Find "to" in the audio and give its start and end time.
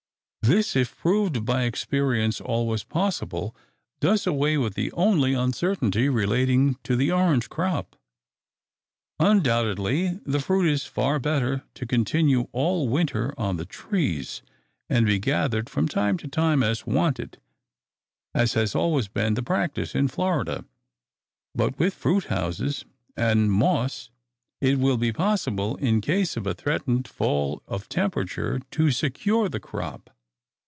6.83-6.95, 11.75-11.85, 16.17-16.27, 28.71-28.91